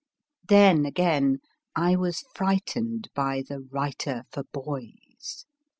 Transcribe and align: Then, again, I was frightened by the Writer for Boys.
Then, 0.47 0.83
again, 0.87 1.41
I 1.75 1.95
was 1.95 2.23
frightened 2.33 3.09
by 3.13 3.43
the 3.47 3.59
Writer 3.59 4.23
for 4.31 4.45
Boys. 4.51 5.45